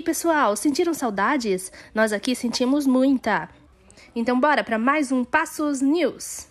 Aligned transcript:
aí, 0.00 0.02
pessoal, 0.02 0.56
sentiram 0.56 0.94
saudades? 0.94 1.70
Nós 1.94 2.10
aqui 2.10 2.34
sentimos 2.34 2.86
muita. 2.86 3.50
Então 4.16 4.40
bora 4.40 4.64
para 4.64 4.78
mais 4.78 5.12
um 5.12 5.22
Passos 5.22 5.82
News. 5.82 6.48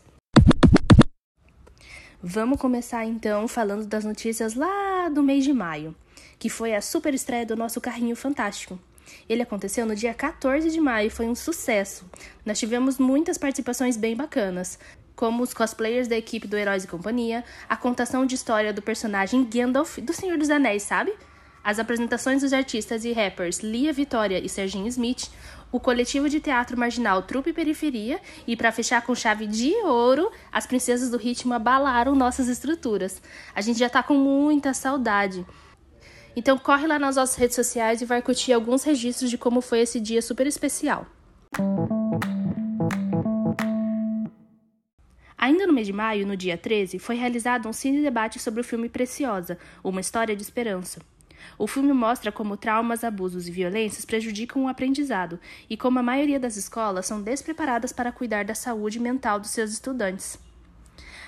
Vamos 2.22 2.60
começar 2.60 3.06
então 3.06 3.48
falando 3.48 3.88
das 3.88 4.06
notícias 4.06 4.54
lá 4.54 5.10
do 5.10 5.24
mês 5.24 5.44
de 5.44 5.52
maio, 5.52 5.96
que 6.38 6.48
foi 6.48 6.76
a 6.76 6.82
super 6.82 7.14
estreia 7.16 7.44
do 7.44 7.56
nosso 7.56 7.82
carrinho 7.82 8.16
fantástico. 8.16 8.80
Ele 9.28 9.42
aconteceu 9.42 9.84
no 9.84 9.96
dia 9.96 10.14
14 10.14 10.70
de 10.70 10.80
maio 10.80 11.08
e 11.08 11.10
foi 11.10 11.28
um 11.28 11.34
sucesso. 11.34 12.06
Nós 12.46 12.60
tivemos 12.60 13.00
muitas 13.00 13.38
participações 13.38 13.98
bem 13.98 14.16
bacanas, 14.16 14.78
como 15.16 15.42
os 15.42 15.56
cosplayers 15.56 16.08
da 16.08 16.16
equipe 16.16 16.48
do 16.48 16.56
Heróis 16.56 16.84
e 16.84 16.88
Companhia, 16.88 17.44
a 17.68 17.76
contação 17.76 18.28
de 18.28 18.36
história 18.36 18.72
do 18.72 18.82
personagem 18.82 19.44
Gandalf 19.44 19.98
do 19.98 20.14
Senhor 20.14 20.38
dos 20.38 20.52
Anéis, 20.52 20.84
sabe? 20.84 21.12
As 21.64 21.78
apresentações 21.78 22.42
dos 22.42 22.54
artistas 22.54 23.04
e 23.04 23.12
rappers 23.12 23.60
Lia 23.60 23.92
Vitória 23.92 24.40
e 24.44 24.48
Serginho 24.48 24.88
Smith, 24.88 25.30
o 25.72 25.80
coletivo 25.80 26.30
de 26.30 26.40
teatro 26.40 26.78
marginal 26.78 27.22
Trupe 27.22 27.54
Periferia 27.54 28.20
e, 28.48 28.56
para 28.56 28.72
fechar 28.72 29.02
com 29.02 29.14
chave 29.14 29.46
de 29.46 29.74
ouro, 29.84 30.32
as 30.52 30.66
princesas 30.66 31.10
do 31.10 31.18
ritmo 31.18 31.54
abalaram 31.54 32.16
nossas 32.16 32.48
estruturas. 32.48 33.22
A 33.54 33.62
gente 33.62 33.78
já 33.78 33.90
tá 33.90 34.02
com 34.02 34.16
muita 34.16 34.74
saudade. 34.74 35.46
Então 36.36 36.58
corre 36.58 36.88
lá 36.88 36.98
nas 36.98 37.18
nossas 37.18 37.36
redes 37.36 37.56
sociais 37.56 38.02
e 38.02 38.06
vai 38.06 38.22
curtir 38.22 38.54
alguns 38.54 38.84
registros 38.84 39.30
de 39.30 39.38
como 39.38 39.62
foi 39.62 39.82
esse 39.82 40.00
dia 40.00 40.22
super 40.22 40.48
especial. 40.48 41.06
Ainda 45.38 45.66
no 45.66 45.74
mês 45.74 45.88
de 45.88 45.94
maio, 45.94 46.28
no 46.28 46.36
dia 46.36 46.58
13, 46.58 47.00
foi 47.00 47.16
realizado 47.16 47.68
um 47.68 47.74
cine 47.74 48.02
debate 48.02 48.40
sobre 48.40 48.62
o 48.62 48.64
filme 48.64 48.90
Preciosa, 48.90 49.58
uma 49.84 50.02
história 50.02 50.36
de 50.36 50.42
esperança. 50.42 51.00
O 51.58 51.68
filme 51.68 51.94
mostra 51.94 52.32
como 52.32 52.58
traumas, 52.58 53.04
abusos 53.04 53.48
e 53.48 53.52
violências 53.52 54.06
prejudicam 54.06 54.64
o 54.64 54.68
aprendizado 54.68 55.40
e 55.70 55.78
como 55.78 56.00
a 56.00 56.04
maioria 56.04 56.40
das 56.40 56.58
escolas 56.58 57.06
são 57.06 57.22
despreparadas 57.22 57.92
para 57.92 58.12
cuidar 58.12 58.46
da 58.46 58.56
saúde 58.56 59.00
mental 59.00 59.40
dos 59.40 59.52
seus 59.52 59.72
estudantes. 59.72 60.40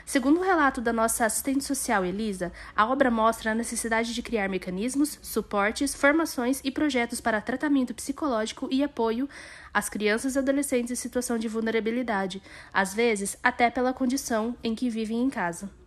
Segundo 0.05 0.39
o 0.39 0.43
relato 0.43 0.81
da 0.81 0.91
nossa 0.91 1.25
assistente 1.25 1.63
social 1.63 2.03
Elisa, 2.03 2.51
a 2.75 2.85
obra 2.85 3.11
mostra 3.11 3.51
a 3.51 3.55
necessidade 3.55 4.13
de 4.13 4.21
criar 4.21 4.49
mecanismos, 4.49 5.19
suportes, 5.21 5.93
formações 5.93 6.59
e 6.63 6.71
projetos 6.71 7.21
para 7.21 7.41
tratamento 7.41 7.93
psicológico 7.93 8.67
e 8.71 8.83
apoio 8.83 9.29
às 9.73 9.89
crianças 9.89 10.35
e 10.35 10.39
adolescentes 10.39 10.91
em 10.91 10.95
situação 10.95 11.37
de 11.37 11.47
vulnerabilidade, 11.47 12.41
às 12.73 12.93
vezes 12.93 13.37
até 13.43 13.69
pela 13.69 13.93
condição 13.93 14.55
em 14.63 14.75
que 14.75 14.89
vivem 14.89 15.21
em 15.21 15.29
casa. 15.29 15.80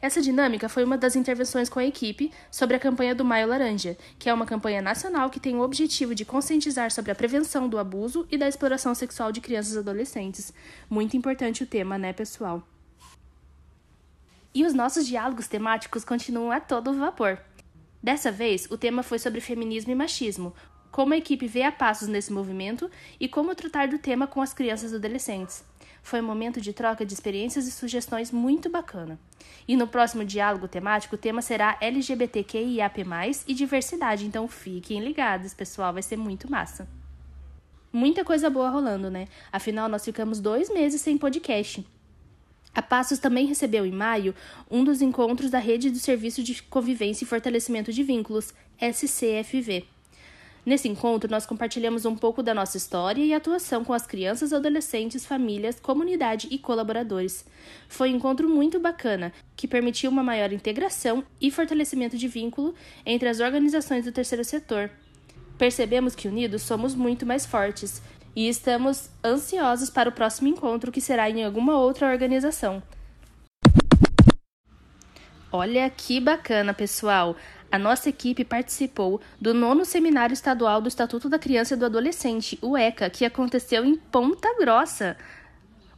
Essa 0.00 0.20
dinâmica 0.20 0.68
foi 0.68 0.84
uma 0.84 0.98
das 0.98 1.16
intervenções 1.16 1.68
com 1.68 1.78
a 1.78 1.84
equipe 1.84 2.32
sobre 2.50 2.76
a 2.76 2.78
campanha 2.78 3.14
do 3.14 3.24
Maio 3.24 3.48
Laranja, 3.48 3.96
que 4.18 4.28
é 4.28 4.34
uma 4.34 4.46
campanha 4.46 4.80
nacional 4.80 5.30
que 5.30 5.40
tem 5.40 5.56
o 5.56 5.60
objetivo 5.60 6.14
de 6.14 6.24
conscientizar 6.24 6.90
sobre 6.90 7.10
a 7.10 7.14
prevenção 7.14 7.68
do 7.68 7.78
abuso 7.78 8.26
e 8.30 8.38
da 8.38 8.48
exploração 8.48 8.94
sexual 8.94 9.32
de 9.32 9.40
crianças 9.40 9.74
e 9.74 9.78
adolescentes. 9.78 10.52
Muito 10.88 11.16
importante 11.16 11.62
o 11.62 11.66
tema, 11.66 11.98
né, 11.98 12.12
pessoal? 12.12 12.62
E 14.54 14.64
os 14.64 14.74
nossos 14.74 15.06
diálogos 15.06 15.46
temáticos 15.46 16.04
continuam 16.04 16.50
a 16.50 16.60
todo 16.60 16.94
vapor. 16.94 17.38
Dessa 18.02 18.30
vez, 18.30 18.66
o 18.70 18.78
tema 18.78 19.02
foi 19.02 19.18
sobre 19.18 19.40
feminismo 19.40 19.92
e 19.92 19.94
machismo, 19.94 20.54
como 20.90 21.14
a 21.14 21.16
equipe 21.16 21.46
vê 21.46 21.62
a 21.62 21.72
passos 21.72 22.08
nesse 22.08 22.32
movimento 22.32 22.90
e 23.20 23.28
como 23.28 23.54
tratar 23.54 23.88
do 23.88 23.98
tema 23.98 24.26
com 24.26 24.40
as 24.40 24.52
crianças 24.52 24.92
e 24.92 24.96
adolescentes. 24.96 25.64
Foi 26.08 26.22
um 26.22 26.24
momento 26.24 26.58
de 26.58 26.72
troca 26.72 27.04
de 27.04 27.12
experiências 27.12 27.68
e 27.68 27.70
sugestões 27.70 28.32
muito 28.32 28.70
bacana. 28.70 29.18
E 29.68 29.76
no 29.76 29.86
próximo 29.86 30.24
diálogo 30.24 30.66
temático, 30.66 31.16
o 31.16 31.18
tema 31.18 31.42
será 31.42 31.76
LGBTQIAP+, 31.82 33.04
e 33.46 33.52
diversidade, 33.52 34.24
então 34.24 34.48
fiquem 34.48 35.04
ligados, 35.04 35.52
pessoal, 35.52 35.92
vai 35.92 36.00
ser 36.00 36.16
muito 36.16 36.50
massa. 36.50 36.88
Muita 37.92 38.24
coisa 38.24 38.48
boa 38.48 38.70
rolando, 38.70 39.10
né? 39.10 39.28
Afinal, 39.52 39.86
nós 39.86 40.02
ficamos 40.02 40.40
dois 40.40 40.70
meses 40.70 41.02
sem 41.02 41.18
podcast. 41.18 41.86
A 42.74 42.80
Passos 42.80 43.18
também 43.18 43.44
recebeu 43.44 43.84
em 43.84 43.92
maio 43.92 44.34
um 44.70 44.82
dos 44.84 45.02
encontros 45.02 45.50
da 45.50 45.58
Rede 45.58 45.90
do 45.90 45.98
Serviço 45.98 46.42
de 46.42 46.62
Convivência 46.62 47.24
e 47.24 47.28
Fortalecimento 47.28 47.92
de 47.92 48.02
Vínculos, 48.02 48.54
SCFV. 48.80 49.84
Nesse 50.68 50.86
encontro, 50.86 51.30
nós 51.30 51.46
compartilhamos 51.46 52.04
um 52.04 52.14
pouco 52.14 52.42
da 52.42 52.52
nossa 52.52 52.76
história 52.76 53.24
e 53.24 53.32
atuação 53.32 53.82
com 53.82 53.94
as 53.94 54.06
crianças, 54.06 54.52
adolescentes, 54.52 55.24
famílias, 55.24 55.80
comunidade 55.80 56.46
e 56.50 56.58
colaboradores. 56.58 57.46
Foi 57.88 58.12
um 58.12 58.16
encontro 58.16 58.46
muito 58.46 58.78
bacana, 58.78 59.32
que 59.56 59.66
permitiu 59.66 60.10
uma 60.10 60.22
maior 60.22 60.52
integração 60.52 61.24
e 61.40 61.50
fortalecimento 61.50 62.18
de 62.18 62.28
vínculo 62.28 62.74
entre 63.06 63.30
as 63.30 63.40
organizações 63.40 64.04
do 64.04 64.12
terceiro 64.12 64.44
setor. 64.44 64.90
Percebemos 65.56 66.14
que 66.14 66.28
unidos 66.28 66.60
somos 66.60 66.94
muito 66.94 67.24
mais 67.24 67.46
fortes 67.46 68.02
e 68.36 68.46
estamos 68.46 69.08
ansiosos 69.24 69.88
para 69.88 70.10
o 70.10 70.12
próximo 70.12 70.48
encontro 70.48 70.92
que 70.92 71.00
será 71.00 71.30
em 71.30 71.46
alguma 71.46 71.78
outra 71.78 72.10
organização. 72.10 72.82
Olha 75.50 75.88
que 75.88 76.20
bacana, 76.20 76.74
pessoal! 76.74 77.34
A 77.70 77.78
nossa 77.78 78.08
equipe 78.08 78.44
participou 78.44 79.20
do 79.38 79.52
nono 79.52 79.84
Seminário 79.84 80.32
Estadual 80.32 80.80
do 80.80 80.88
Estatuto 80.88 81.28
da 81.28 81.38
Criança 81.38 81.74
e 81.74 81.76
do 81.76 81.84
Adolescente, 81.84 82.58
o 82.62 82.78
ECA, 82.78 83.10
que 83.10 83.26
aconteceu 83.26 83.84
em 83.84 83.94
Ponta 83.94 84.48
Grossa. 84.58 85.18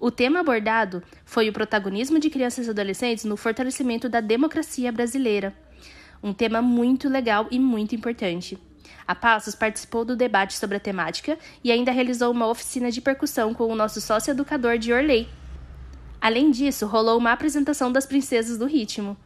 O 0.00 0.10
tema 0.10 0.41
abordado 0.41 1.00
foi 1.25 1.48
o 1.48 1.53
protagonismo 1.53 2.19
de 2.19 2.28
crianças 2.28 2.66
e 2.66 2.70
adolescentes 2.70 3.25
no 3.25 3.36
fortalecimento 3.36 4.09
da 4.09 4.20
democracia 4.20 4.91
brasileira. 4.91 5.54
Um 6.20 6.32
tema 6.32 6.60
muito 6.60 7.09
legal 7.09 7.47
e 7.53 7.59
muito 7.60 7.94
importante. 7.94 8.59
A 9.06 9.14
Passos 9.14 9.54
participou 9.54 10.04
do 10.04 10.16
debate 10.16 10.54
sobre 10.54 10.76
a 10.76 10.80
temática 10.80 11.38
e 11.62 11.70
ainda 11.70 11.92
realizou 11.92 12.32
uma 12.32 12.48
oficina 12.48 12.91
de 12.91 13.00
percussão 13.00 13.54
com 13.54 13.69
o 13.69 13.76
nosso 13.76 14.00
sócio 14.00 14.32
educador 14.32 14.76
de 14.76 14.92
Orley. 14.92 15.28
Além 16.20 16.50
disso, 16.50 16.86
rolou 16.86 17.16
uma 17.16 17.32
apresentação 17.32 17.92
das 17.92 18.06
princesas 18.06 18.59
do 18.59 18.66
ritmo. 18.66 19.16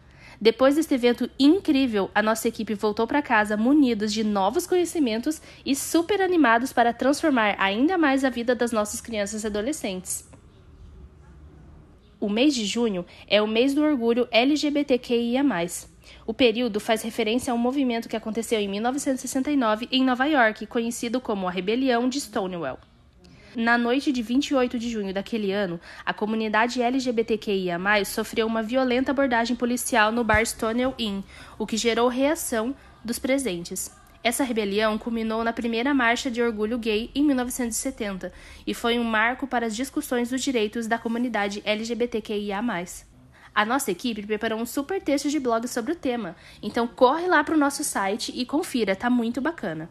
Depois 0.40 0.74
deste 0.74 0.94
evento 0.94 1.30
incrível, 1.38 2.10
a 2.14 2.22
nossa 2.22 2.48
equipe 2.48 2.74
voltou 2.74 3.06
para 3.06 3.22
casa 3.22 3.56
munidos 3.56 4.12
de 4.12 4.24
novos 4.24 4.66
conhecimentos 4.66 5.40
e 5.64 5.74
super 5.74 6.20
animados 6.20 6.72
para 6.72 6.92
transformar 6.92 7.56
ainda 7.58 7.96
mais 7.96 8.24
a 8.24 8.30
vida 8.30 8.54
das 8.54 8.72
nossas 8.72 9.00
crianças 9.00 9.44
e 9.44 9.46
adolescentes. 9.46 10.28
O 12.20 12.28
mês 12.28 12.54
de 12.54 12.64
junho 12.64 13.04
é 13.28 13.42
o 13.42 13.46
mês 13.46 13.74
do 13.74 13.82
orgulho 13.82 14.26
LGBTQIA. 14.30 15.44
O 16.26 16.32
período 16.32 16.80
faz 16.80 17.02
referência 17.02 17.52
a 17.52 17.54
um 17.54 17.58
movimento 17.58 18.08
que 18.08 18.16
aconteceu 18.16 18.58
em 18.58 18.68
1969 18.68 19.88
em 19.92 20.04
Nova 20.04 20.24
York, 20.26 20.66
conhecido 20.66 21.20
como 21.20 21.46
a 21.46 21.50
Rebelião 21.50 22.08
de 22.08 22.20
Stonewall. 22.20 22.78
Na 23.56 23.78
noite 23.78 24.10
de 24.10 24.20
28 24.20 24.78
de 24.78 24.90
junho 24.90 25.14
daquele 25.14 25.52
ano, 25.52 25.78
a 26.04 26.12
comunidade 26.12 26.82
LGBTQIA+, 26.82 27.78
sofreu 28.04 28.48
uma 28.48 28.64
violenta 28.64 29.12
abordagem 29.12 29.54
policial 29.54 30.10
no 30.10 30.24
bar 30.24 30.44
Stonewall 30.44 30.94
Inn, 30.98 31.22
o 31.56 31.64
que 31.64 31.76
gerou 31.76 32.08
reação 32.08 32.74
dos 33.04 33.18
presentes. 33.18 33.92
Essa 34.24 34.42
rebelião 34.42 34.98
culminou 34.98 35.44
na 35.44 35.52
primeira 35.52 35.94
marcha 35.94 36.30
de 36.30 36.42
orgulho 36.42 36.78
gay 36.78 37.10
em 37.14 37.22
1970 37.22 38.32
e 38.66 38.74
foi 38.74 38.98
um 38.98 39.04
marco 39.04 39.46
para 39.46 39.66
as 39.66 39.76
discussões 39.76 40.30
dos 40.30 40.42
direitos 40.42 40.88
da 40.88 40.98
comunidade 40.98 41.62
LGBTQIA+. 41.64 42.60
A 43.54 43.64
nossa 43.64 43.92
equipe 43.92 44.26
preparou 44.26 44.58
um 44.58 44.66
super 44.66 45.00
texto 45.00 45.30
de 45.30 45.38
blog 45.38 45.68
sobre 45.68 45.92
o 45.92 45.96
tema, 45.96 46.34
então 46.60 46.88
corre 46.88 47.28
lá 47.28 47.44
para 47.44 47.54
o 47.54 47.58
nosso 47.58 47.84
site 47.84 48.32
e 48.34 48.44
confira, 48.44 48.96
tá 48.96 49.08
muito 49.08 49.40
bacana. 49.40 49.88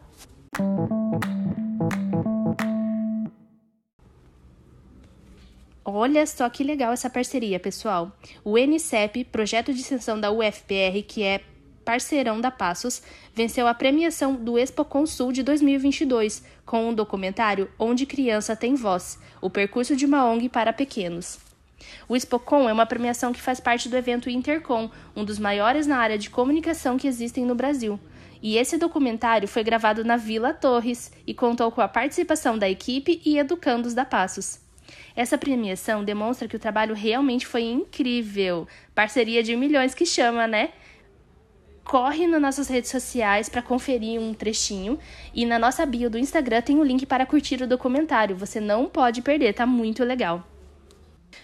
Olha 5.95 6.25
só 6.25 6.49
que 6.49 6.63
legal 6.63 6.91
essa 6.91 7.07
parceria, 7.07 7.59
pessoal. 7.59 8.11
O 8.43 8.57
NCEP, 8.57 9.25
projeto 9.25 9.71
de 9.71 9.79
extensão 9.79 10.19
da 10.19 10.31
UFPR, 10.31 11.03
que 11.07 11.21
é 11.21 11.41
parceirão 11.85 12.41
da 12.41 12.49
Passos, 12.49 13.03
venceu 13.31 13.67
a 13.67 13.75
premiação 13.75 14.33
do 14.33 14.57
Expo 14.57 14.83
Consul 14.83 15.31
de 15.31 15.43
2022 15.43 16.43
com 16.65 16.89
um 16.89 16.95
documentário 16.95 17.69
Onde 17.77 18.07
Criança 18.07 18.55
Tem 18.55 18.73
Voz, 18.73 19.19
o 19.39 19.51
percurso 19.51 19.95
de 19.95 20.07
uma 20.07 20.25
ONG 20.25 20.49
para 20.49 20.73
pequenos. 20.73 21.37
O 22.09 22.15
Expocom 22.15 22.67
é 22.67 22.73
uma 22.73 22.87
premiação 22.87 23.31
que 23.31 23.39
faz 23.39 23.59
parte 23.59 23.87
do 23.87 23.95
evento 23.95 24.31
Intercom, 24.31 24.89
um 25.15 25.23
dos 25.23 25.37
maiores 25.37 25.85
na 25.85 25.97
área 25.97 26.17
de 26.17 26.31
comunicação 26.31 26.97
que 26.97 27.07
existem 27.07 27.45
no 27.45 27.53
Brasil. 27.53 27.99
E 28.41 28.57
esse 28.57 28.79
documentário 28.79 29.47
foi 29.47 29.63
gravado 29.63 30.03
na 30.03 30.17
Vila 30.17 30.55
Torres 30.55 31.11
e 31.27 31.35
contou 31.35 31.71
com 31.71 31.81
a 31.81 31.87
participação 31.87 32.57
da 32.57 32.67
equipe 32.67 33.21
e 33.23 33.37
educandos 33.37 33.93
da 33.93 34.03
Passos. 34.03 34.62
Essa 35.15 35.37
premiação 35.37 36.03
demonstra 36.03 36.47
que 36.47 36.55
o 36.55 36.59
trabalho 36.59 36.95
realmente 36.95 37.45
foi 37.45 37.63
incrível. 37.63 38.67
Parceria 38.95 39.43
de 39.43 39.55
milhões 39.55 39.93
que 39.93 40.05
chama, 40.05 40.47
né? 40.47 40.69
Corre 41.83 42.25
nas 42.25 42.41
nossas 42.41 42.67
redes 42.67 42.89
sociais 42.89 43.49
para 43.49 43.61
conferir 43.61 44.19
um 44.19 44.33
trechinho 44.33 44.97
e 45.33 45.45
na 45.45 45.59
nossa 45.59 45.85
bio 45.85 46.09
do 46.09 46.17
Instagram 46.17 46.61
tem 46.61 46.77
o 46.77 46.81
um 46.81 46.83
link 46.83 47.05
para 47.05 47.25
curtir 47.25 47.61
o 47.61 47.67
documentário. 47.67 48.35
Você 48.37 48.59
não 48.59 48.87
pode 48.87 49.21
perder, 49.21 49.53
tá 49.53 49.65
muito 49.65 50.03
legal. 50.03 50.47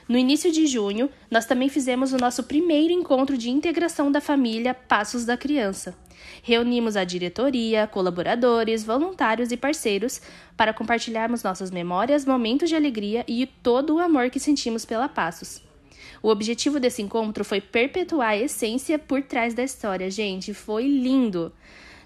No 0.08 0.18
início 0.18 0.52
de 0.52 0.66
junho, 0.68 1.10
nós 1.30 1.46
também 1.46 1.70
fizemos 1.70 2.14
o 2.14 2.18
nosso 2.18 2.44
primeiro 2.44 2.94
encontro 2.94 3.38
de 3.38 3.50
integração 3.50 4.12
da 4.12 4.20
família 4.20 4.74
Passos 4.74 5.26
da 5.26 5.38
Criança. 5.38 5.96
Reunimos 6.42 6.96
a 6.96 7.04
diretoria, 7.04 7.88
colaboradores, 7.88 8.84
voluntários 8.84 9.52
e 9.52 9.58
parceiros 9.58 10.22
para 10.58 10.74
compartilharmos 10.74 11.44
nossas 11.44 11.72
memórias, 11.72 12.26
momentos 12.26 12.70
de 12.70 12.76
alegria 12.76 13.24
e 13.28 13.46
todo 13.46 13.96
o 13.96 14.00
amor 14.00 14.30
que 14.30 14.40
sentimos 14.40 14.86
pela 14.86 15.08
Passos. 15.08 15.62
O 16.22 16.30
objetivo 16.30 16.80
desse 16.80 17.02
encontro 17.02 17.46
foi 17.46 17.62
perpetuar 17.62 18.30
a 18.30 18.38
essência 18.38 19.00
por 19.00 19.22
trás 19.22 19.54
da 19.54 19.64
história. 19.64 20.10
Gente, 20.12 20.54
foi 20.54 20.86
lindo! 20.88 21.54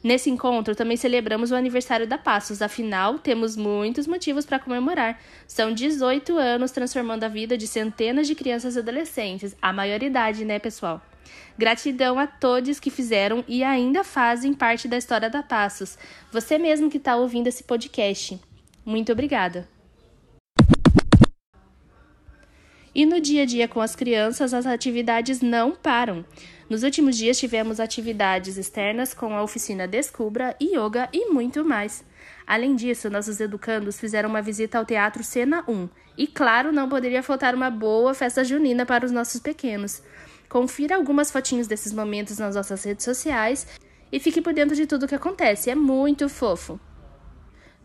Nesse 0.03 0.29
encontro, 0.29 0.75
também 0.75 0.97
celebramos 0.97 1.49
o 1.51 1.55
aniversário 1.55 2.05
da 2.05 2.17
Passos, 2.17 2.61
afinal, 2.61 3.17
temos 3.17 3.55
muitos 3.55 4.05
motivos 4.05 4.45
para 4.45 4.59
comemorar. 4.59 5.17
São 5.47 5.73
18 5.73 6.37
anos 6.37 6.71
transformando 6.71 7.23
a 7.23 7.29
vida 7.29 7.57
de 7.57 7.65
centenas 7.65 8.27
de 8.27 8.35
crianças 8.35 8.75
e 8.75 8.79
adolescentes, 8.79 9.55
a 9.61 9.71
maioridade, 9.71 10.43
né, 10.43 10.59
pessoal? 10.59 11.01
Gratidão 11.57 12.19
a 12.19 12.27
todos 12.27 12.81
que 12.81 12.89
fizeram 12.89 13.45
e 13.47 13.63
ainda 13.63 14.03
fazem 14.03 14.53
parte 14.53 14.89
da 14.89 14.97
história 14.97 15.29
da 15.29 15.41
Passos. 15.41 15.97
Você 16.33 16.57
mesmo 16.57 16.89
que 16.89 16.97
está 16.97 17.15
ouvindo 17.15 17.47
esse 17.47 17.63
podcast. 17.63 18.37
Muito 18.85 19.09
obrigada. 19.13 19.69
E 22.93 23.05
no 23.05 23.21
dia 23.21 23.43
a 23.43 23.45
dia 23.45 23.67
com 23.67 23.79
as 23.79 23.95
crianças, 23.95 24.53
as 24.53 24.65
atividades 24.65 25.41
não 25.41 25.71
param. 25.71 26.25
Nos 26.69 26.83
últimos 26.83 27.17
dias 27.17 27.37
tivemos 27.37 27.79
atividades 27.79 28.57
externas 28.57 29.13
com 29.13 29.35
a 29.35 29.43
oficina 29.43 29.87
Descubra, 29.87 30.55
Yoga 30.61 31.09
e 31.11 31.29
muito 31.29 31.63
mais. 31.63 32.03
Além 32.47 32.75
disso, 32.75 33.09
nossos 33.09 33.39
educandos 33.39 33.99
fizeram 33.99 34.29
uma 34.29 34.41
visita 34.41 34.77
ao 34.77 34.85
Teatro 34.85 35.23
Cena 35.23 35.63
1. 35.67 35.89
E 36.17 36.27
claro, 36.27 36.71
não 36.71 36.87
poderia 36.87 37.21
faltar 37.21 37.53
uma 37.53 37.69
boa 37.69 38.13
festa 38.13 38.43
junina 38.43 38.85
para 38.85 39.05
os 39.05 39.11
nossos 39.11 39.41
pequenos. 39.41 40.01
Confira 40.47 40.95
algumas 40.95 41.31
fotinhos 41.31 41.67
desses 41.67 41.91
momentos 41.91 42.37
nas 42.37 42.55
nossas 42.55 42.83
redes 42.83 43.03
sociais 43.03 43.67
e 44.11 44.19
fique 44.19 44.41
por 44.41 44.53
dentro 44.53 44.75
de 44.75 44.85
tudo 44.85 45.03
o 45.03 45.07
que 45.07 45.15
acontece. 45.15 45.69
É 45.69 45.75
muito 45.75 46.29
fofo. 46.29 46.79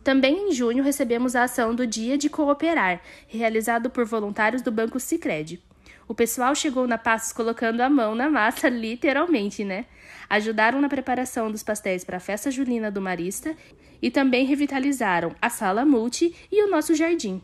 Também 0.04 0.48
em 0.48 0.52
junho 0.52 0.84
recebemos 0.84 1.34
a 1.34 1.44
ação 1.44 1.74
do 1.74 1.86
Dia 1.86 2.16
de 2.16 2.30
Cooperar, 2.30 3.02
realizado 3.26 3.90
por 3.90 4.04
voluntários 4.04 4.62
do 4.62 4.70
Banco 4.70 5.00
Sicredi. 5.00 5.62
O 6.08 6.14
pessoal 6.14 6.54
chegou 6.54 6.86
na 6.86 6.96
Passos 6.96 7.34
colocando 7.34 7.82
a 7.82 7.90
mão 7.90 8.14
na 8.14 8.30
massa, 8.30 8.66
literalmente, 8.70 9.62
né? 9.62 9.84
Ajudaram 10.28 10.80
na 10.80 10.88
preparação 10.88 11.52
dos 11.52 11.62
pastéis 11.62 12.02
para 12.02 12.16
a 12.16 12.20
festa 12.20 12.50
julina 12.50 12.90
do 12.90 13.00
Marista 13.00 13.54
e 14.00 14.10
também 14.10 14.46
revitalizaram 14.46 15.36
a 15.40 15.50
sala 15.50 15.84
multi 15.84 16.34
e 16.50 16.64
o 16.64 16.70
nosso 16.70 16.94
jardim. 16.94 17.42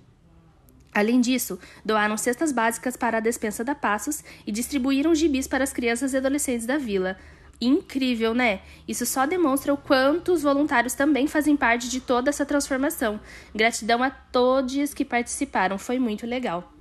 Além 0.95 1.21
disso, 1.21 1.59
doaram 1.85 2.17
cestas 2.17 2.53
básicas 2.53 2.97
para 2.97 3.19
a 3.19 3.21
despensa 3.21 3.63
da 3.63 3.75
Passos 3.75 4.25
e 4.47 4.53
distribuíram 4.53 5.15
gibis 5.15 5.47
para 5.47 5.65
as 5.65 5.73
crianças 5.73 6.15
e 6.15 6.17
adolescentes 6.17 6.65
da 6.65 6.79
vila, 6.79 7.19
incrível, 7.61 8.33
né? 8.33 8.61
Isso 8.87 9.05
só 9.05 9.27
demonstra 9.27 9.75
o 9.75 9.77
quanto 9.77 10.33
os 10.33 10.43
voluntários 10.43 10.95
também 10.95 11.27
fazem 11.27 11.57
parte 11.57 11.91
de 11.91 12.01
toda 12.01 12.31
essa 12.31 12.47
transformação. 12.47 13.21
Gratidão 13.55 14.03
a 14.03 14.11
todos 14.11 14.95
que 14.95 15.05
participaram, 15.05 15.79
foi 15.79 15.99
muito 15.99 16.27
legal. 16.27 16.74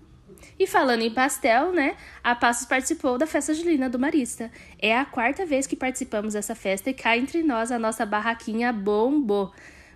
E 0.60 0.68
falando 0.68 1.02
em 1.02 1.14
pastel, 1.14 1.72
né? 1.72 1.96
A 2.24 2.36
Passos 2.36 2.66
participou 2.66 3.18
da 3.18 3.26
festa 3.28 3.54
julina 3.54 3.90
do 3.90 4.00
Marista. 4.00 4.52
É 4.80 4.98
a 4.98 5.06
quarta 5.06 5.46
vez 5.46 5.68
que 5.68 5.76
participamos 5.76 6.34
dessa 6.34 6.56
festa 6.56 6.90
e 6.90 6.94
cá 6.94 7.18
entre 7.18 7.44
nós 7.44 7.72
a 7.72 7.80
nossa 7.80 8.06
barraquinha 8.06 8.72
bombou. 8.72 9.52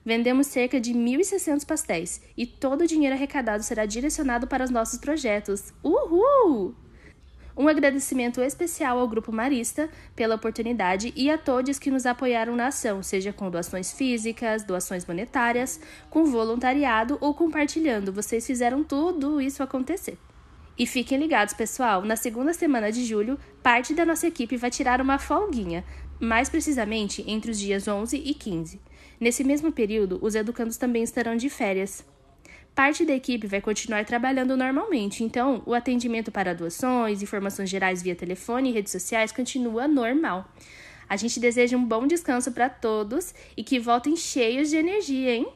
Vendemos 0.06 0.48
cerca 0.48 0.80
de 0.80 0.94
1.600 0.94 1.66
pastéis 1.66 2.22
e 2.38 2.46
todo 2.46 2.82
o 2.82 2.88
dinheiro 2.88 3.14
arrecadado 3.14 3.62
será 3.62 3.86
direcionado 3.86 4.48
para 4.48 4.64
os 4.64 4.70
nossos 4.70 5.00
projetos. 5.00 5.74
Uhul! 5.84 6.74
Um 7.58 7.68
agradecimento 7.68 8.40
especial 8.40 9.00
ao 9.00 9.08
Grupo 9.08 9.32
Marista 9.32 9.90
pela 10.16 10.36
oportunidade 10.36 11.12
e 11.16 11.30
a 11.30 11.40
todos 11.40 11.80
que 11.80 11.90
nos 11.90 12.06
apoiaram 12.06 12.56
na 12.56 12.68
ação, 12.68 13.02
seja 13.02 13.34
com 13.34 13.50
doações 13.50 13.92
físicas, 13.92 14.64
doações 14.64 15.06
monetárias, 15.06 15.80
com 16.10 16.24
voluntariado 16.24 17.18
ou 17.20 17.34
compartilhando. 17.34 18.14
Vocês 18.14 18.46
fizeram 18.46 18.84
tudo 18.84 19.42
isso 19.42 19.64
acontecer. 19.64 20.20
E 20.78 20.86
fiquem 20.86 21.18
ligados, 21.18 21.56
pessoal, 21.56 22.04
na 22.04 22.16
segunda 22.16 22.54
semana 22.54 22.92
de 22.92 23.04
julho, 23.04 23.40
parte 23.64 23.96
da 23.96 24.06
nossa 24.06 24.28
equipe 24.28 24.56
vai 24.58 24.70
tirar 24.70 25.02
uma 25.02 25.18
folguinha, 25.18 25.84
mais 26.20 26.50
precisamente 26.50 27.24
entre 27.28 27.50
os 27.50 27.60
dias 27.60 27.88
11 27.88 28.18
e 28.18 28.34
15. 28.34 28.80
Nesse 29.20 29.44
mesmo 29.44 29.72
período, 29.72 30.20
os 30.22 30.36
educandos 30.36 30.78
também 30.78 31.02
estarão 31.02 31.36
de 31.36 31.50
férias. 31.50 32.06
Parte 32.76 33.04
da 33.04 33.14
equipe 33.14 33.48
vai 33.48 33.60
continuar 33.60 34.06
trabalhando 34.06 34.56
normalmente, 34.56 35.24
então 35.24 35.64
o 35.66 35.74
atendimento 35.74 36.32
para 36.32 36.54
doações, 36.54 37.24
informações 37.24 37.72
gerais 37.72 38.04
via 38.04 38.16
telefone 38.16 38.70
e 38.70 38.74
redes 38.74 38.92
sociais 38.92 39.32
continua 39.32 39.88
normal. 39.88 40.48
A 41.10 41.16
gente 41.18 41.40
deseja 41.40 41.76
um 41.76 41.84
bom 41.84 42.06
descanso 42.06 42.52
para 42.52 42.70
todos 42.70 43.34
e 43.56 43.64
que 43.64 43.80
voltem 43.80 44.16
cheios 44.16 44.70
de 44.70 44.78
energia, 44.78 45.38
hein? 45.38 45.48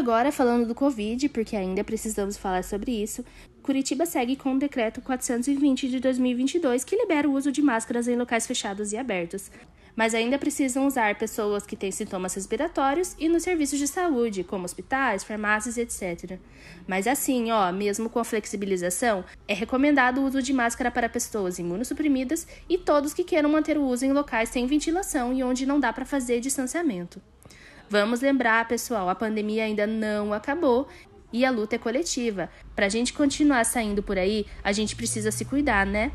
Agora, 0.00 0.32
falando 0.32 0.66
do 0.66 0.74
Covid, 0.74 1.28
porque 1.28 1.54
ainda 1.54 1.84
precisamos 1.84 2.36
falar 2.36 2.64
sobre 2.64 2.90
isso, 2.90 3.24
Curitiba 3.62 4.06
segue 4.06 4.34
com 4.34 4.54
o 4.54 4.58
decreto 4.58 5.00
420 5.02 5.88
de 5.88 6.00
2022 6.00 6.82
que 6.82 6.96
libera 6.96 7.28
o 7.28 7.34
uso 7.34 7.52
de 7.52 7.60
máscaras 7.60 8.08
em 8.08 8.16
locais 8.16 8.46
fechados 8.46 8.92
e 8.92 8.96
abertos 8.96 9.50
mas 10.00 10.14
ainda 10.14 10.38
precisam 10.38 10.86
usar 10.86 11.18
pessoas 11.18 11.66
que 11.66 11.76
têm 11.76 11.90
sintomas 11.90 12.34
respiratórios 12.34 13.14
e 13.18 13.28
nos 13.28 13.42
serviços 13.42 13.78
de 13.78 13.86
saúde, 13.86 14.44
como 14.44 14.64
hospitais, 14.64 15.24
farmácias, 15.24 15.76
etc. 15.76 16.38
Mas 16.86 17.06
assim, 17.06 17.50
ó, 17.50 17.70
mesmo 17.72 18.08
com 18.08 18.18
a 18.18 18.24
flexibilização, 18.24 19.24
é 19.46 19.54
recomendado 19.54 20.18
o 20.18 20.24
uso 20.24 20.40
de 20.42 20.52
máscara 20.52 20.90
para 20.90 21.08
pessoas 21.08 21.58
imunossuprimidas 21.58 22.46
e 22.68 22.78
todos 22.78 23.12
que 23.12 23.24
queiram 23.24 23.50
manter 23.50 23.76
o 23.76 23.84
uso 23.84 24.04
em 24.04 24.12
locais 24.12 24.48
sem 24.48 24.66
ventilação 24.66 25.32
e 25.34 25.42
onde 25.42 25.66
não 25.66 25.78
dá 25.78 25.92
para 25.92 26.06
fazer 26.06 26.40
distanciamento. 26.40 27.20
Vamos 27.90 28.20
lembrar, 28.20 28.66
pessoal, 28.68 29.08
a 29.08 29.16
pandemia 29.16 29.64
ainda 29.64 29.84
não 29.84 30.32
acabou 30.32 30.86
e 31.32 31.44
a 31.44 31.50
luta 31.50 31.74
é 31.74 31.78
coletiva. 31.78 32.48
Para 32.76 32.86
a 32.86 32.88
gente 32.88 33.12
continuar 33.12 33.64
saindo 33.64 34.00
por 34.00 34.16
aí, 34.16 34.46
a 34.62 34.70
gente 34.70 34.94
precisa 34.94 35.32
se 35.32 35.44
cuidar, 35.44 35.84
né? 35.84 36.12